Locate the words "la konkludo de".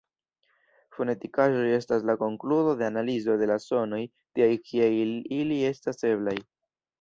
2.11-2.87